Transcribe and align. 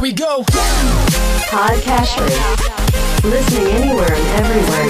Here 0.00 0.08
we 0.08 0.16
go. 0.16 0.40
Podcasters. 1.52 2.32
Listening 3.20 3.68
anywhere 3.68 4.08
and 4.08 4.26
everywhere. 4.40 4.88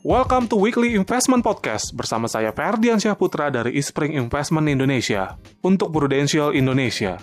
Welcome 0.00 0.48
to 0.48 0.56
Weekly 0.56 0.96
Investment 0.96 1.44
Podcast 1.44 1.92
bersama 1.92 2.32
saya 2.32 2.48
Ferdian 2.56 2.96
Syahputra 2.96 3.52
dari 3.52 3.76
Ispring 3.76 4.16
Investment 4.16 4.72
Indonesia 4.72 5.36
untuk 5.60 5.92
Prudential 5.92 6.56
Indonesia. 6.56 7.20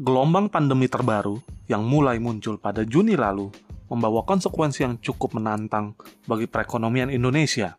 Gelombang 0.00 0.48
pandemi 0.48 0.88
terbaru 0.88 1.44
yang 1.68 1.84
mulai 1.84 2.16
muncul 2.16 2.56
pada 2.56 2.88
Juni 2.88 3.20
lalu 3.20 3.52
membawa 3.94 4.26
konsekuensi 4.26 4.82
yang 4.82 4.98
cukup 4.98 5.38
menantang 5.38 5.94
bagi 6.26 6.50
perekonomian 6.50 7.08
Indonesia 7.14 7.78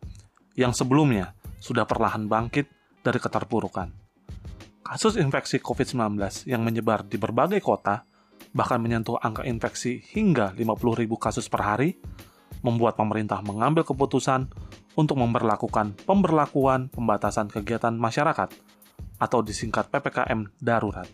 yang 0.56 0.72
sebelumnya 0.72 1.36
sudah 1.60 1.84
perlahan 1.84 2.24
bangkit 2.24 2.66
dari 3.04 3.20
keterpurukan. 3.20 3.92
Kasus 4.80 5.20
infeksi 5.20 5.60
COVID-19 5.60 6.16
yang 6.48 6.64
menyebar 6.64 7.04
di 7.04 7.20
berbagai 7.20 7.60
kota 7.60 8.08
bahkan 8.56 8.80
menyentuh 8.80 9.20
angka 9.20 9.44
infeksi 9.44 10.00
hingga 10.16 10.56
50.000 10.56 11.04
kasus 11.20 11.46
per 11.52 11.60
hari 11.60 12.00
membuat 12.64 12.96
pemerintah 12.96 13.44
mengambil 13.44 13.84
keputusan 13.84 14.48
untuk 14.96 15.20
memperlakukan 15.20 15.92
pemberlakuan 16.08 16.88
pembatasan 16.88 17.52
kegiatan 17.52 17.92
masyarakat 17.92 18.48
atau 19.20 19.38
disingkat 19.44 19.92
PPKM 19.92 20.48
darurat. 20.56 21.06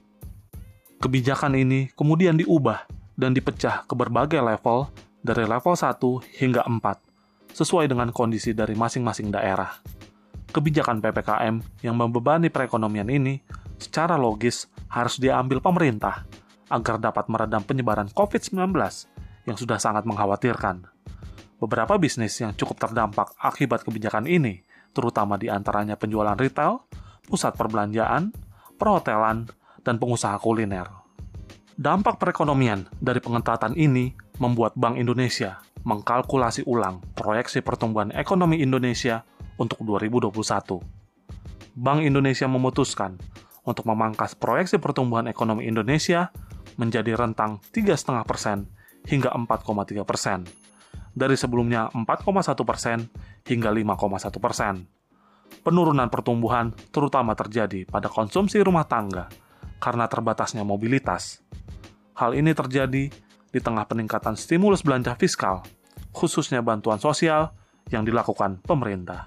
Kebijakan 1.03 1.59
ini 1.59 1.91
kemudian 1.99 2.39
diubah 2.39 2.87
dan 3.23 3.31
dipecah 3.31 3.87
ke 3.87 3.95
berbagai 3.95 4.43
level 4.43 4.91
dari 5.23 5.47
level 5.47 5.79
1 5.79 6.43
hingga 6.43 6.67
4 6.67 7.55
sesuai 7.55 7.87
dengan 7.87 8.11
kondisi 8.11 8.51
dari 8.51 8.75
masing-masing 8.75 9.31
daerah. 9.31 9.79
Kebijakan 10.51 10.99
PPKM 10.99 11.87
yang 11.87 11.95
membebani 11.95 12.51
perekonomian 12.51 13.07
ini 13.07 13.39
secara 13.79 14.19
logis 14.19 14.67
harus 14.91 15.23
diambil 15.23 15.63
pemerintah 15.63 16.27
agar 16.67 16.99
dapat 16.99 17.31
meredam 17.31 17.63
penyebaran 17.63 18.11
COVID-19 18.11 18.75
yang 19.47 19.57
sudah 19.57 19.79
sangat 19.79 20.03
mengkhawatirkan. 20.03 20.83
Beberapa 21.63 21.95
bisnis 22.03 22.35
yang 22.43 22.59
cukup 22.59 22.83
terdampak 22.83 23.39
akibat 23.39 23.87
kebijakan 23.87 24.27
ini, 24.27 24.67
terutama 24.91 25.39
di 25.39 25.47
antaranya 25.47 25.95
penjualan 25.95 26.35
retail, 26.35 26.83
pusat 27.23 27.55
perbelanjaan, 27.55 28.35
perhotelan, 28.75 29.47
dan 29.87 30.03
pengusaha 30.03 30.37
kuliner. 30.43 31.02
Dampak 31.83 32.23
perekonomian 32.23 32.87
dari 33.03 33.19
pengetatan 33.19 33.75
ini 33.75 34.15
membuat 34.39 34.79
Bank 34.79 35.03
Indonesia 35.03 35.59
mengkalkulasi 35.83 36.63
ulang 36.63 37.03
proyeksi 37.19 37.59
pertumbuhan 37.59 38.15
ekonomi 38.15 38.63
Indonesia 38.63 39.27
untuk 39.59 39.83
2021. 39.83 40.79
Bank 41.75 42.07
Indonesia 42.07 42.47
memutuskan 42.47 43.19
untuk 43.67 43.91
memangkas 43.91 44.39
proyeksi 44.39 44.79
pertumbuhan 44.79 45.27
ekonomi 45.27 45.67
Indonesia 45.67 46.31
menjadi 46.79 47.19
rentang 47.19 47.59
3,5 47.75 48.31
persen 48.31 48.71
hingga 49.11 49.35
4,3 49.35 50.07
persen 50.07 50.47
dari 51.11 51.35
sebelumnya 51.35 51.91
4,1 51.91 52.63
persen 52.63 53.11
hingga 53.43 53.75
5,1 53.75 54.39
persen. 54.39 54.87
Penurunan 55.67 56.07
pertumbuhan 56.15 56.71
terutama 56.95 57.35
terjadi 57.35 57.91
pada 57.91 58.07
konsumsi 58.07 58.63
rumah 58.63 58.87
tangga 58.87 59.27
karena 59.83 60.07
terbatasnya 60.07 60.63
mobilitas. 60.63 61.43
Hal 62.23 62.39
ini 62.39 62.55
terjadi 62.55 63.11
di 63.51 63.59
tengah 63.59 63.83
peningkatan 63.83 64.39
stimulus 64.39 64.87
belanja 64.87 65.19
fiskal, 65.19 65.67
khususnya 66.15 66.63
bantuan 66.63 67.03
sosial 67.03 67.51
yang 67.91 68.07
dilakukan 68.07 68.63
pemerintah. 68.63 69.27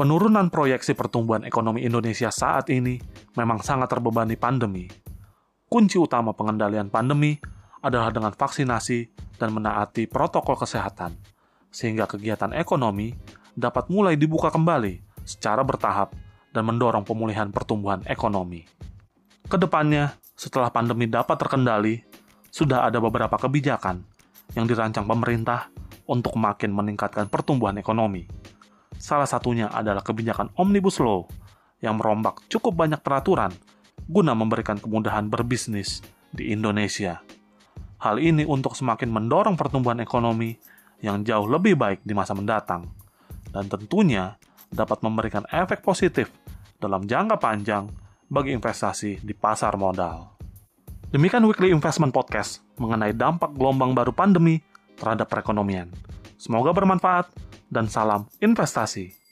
Penurunan 0.00 0.48
proyeksi 0.48 0.96
pertumbuhan 0.96 1.44
ekonomi 1.44 1.84
Indonesia 1.84 2.32
saat 2.32 2.72
ini 2.72 2.96
memang 3.36 3.60
sangat 3.60 3.92
terbebani 3.92 4.32
pandemi. 4.40 4.88
Kunci 5.68 6.00
utama 6.00 6.32
pengendalian 6.32 6.88
pandemi 6.88 7.36
adalah 7.84 8.08
dengan 8.08 8.32
vaksinasi 8.32 9.12
dan 9.36 9.52
menaati 9.52 10.08
protokol 10.08 10.56
kesehatan, 10.56 11.20
sehingga 11.68 12.08
kegiatan 12.08 12.56
ekonomi 12.56 13.12
dapat 13.52 13.92
mulai 13.92 14.16
dibuka 14.16 14.48
kembali 14.48 15.20
secara 15.20 15.60
bertahap 15.60 16.16
dan 16.48 16.64
mendorong 16.64 17.04
pemulihan 17.04 17.52
pertumbuhan 17.52 18.00
ekonomi. 18.08 18.64
Ke 19.52 19.60
depannya, 19.60 20.16
setelah 20.36 20.68
pandemi 20.68 21.08
dapat 21.08 21.40
terkendali, 21.40 22.04
sudah 22.52 22.84
ada 22.84 23.00
beberapa 23.00 23.40
kebijakan 23.40 24.04
yang 24.52 24.68
dirancang 24.68 25.08
pemerintah 25.08 25.72
untuk 26.06 26.36
makin 26.38 26.70
meningkatkan 26.70 27.26
pertumbuhan 27.26 27.74
ekonomi. 27.80 28.28
Salah 28.96 29.26
satunya 29.26 29.72
adalah 29.72 30.04
kebijakan 30.04 30.54
Omnibus 30.56 31.02
Law 31.02 31.26
yang 31.82 32.00
merombak 32.00 32.46
cukup 32.48 32.76
banyak 32.76 33.00
peraturan 33.02 33.52
guna 34.06 34.32
memberikan 34.36 34.78
kemudahan 34.78 35.26
berbisnis 35.26 36.00
di 36.30 36.54
Indonesia. 36.54 37.20
Hal 37.96 38.20
ini 38.20 38.44
untuk 38.46 38.76
semakin 38.76 39.08
mendorong 39.08 39.56
pertumbuhan 39.56 39.98
ekonomi 40.04 40.54
yang 41.00 41.24
jauh 41.24 41.48
lebih 41.48 41.76
baik 41.76 42.00
di 42.04 42.12
masa 42.12 42.36
mendatang, 42.36 42.88
dan 43.50 43.66
tentunya 43.66 44.36
dapat 44.68 45.00
memberikan 45.00 45.44
efek 45.48 45.80
positif 45.80 46.28
dalam 46.76 47.04
jangka 47.04 47.36
panjang 47.40 47.88
bagi 48.26 48.54
investasi 48.54 49.22
di 49.22 49.34
pasar 49.34 49.78
modal. 49.78 50.36
Demikian 51.10 51.46
Weekly 51.46 51.70
Investment 51.70 52.10
Podcast 52.10 52.62
mengenai 52.76 53.14
dampak 53.14 53.54
gelombang 53.54 53.94
baru 53.94 54.10
pandemi 54.10 54.58
terhadap 54.98 55.30
perekonomian. 55.30 55.90
Semoga 56.36 56.74
bermanfaat 56.74 57.30
dan 57.70 57.86
salam 57.86 58.26
investasi. 58.42 59.25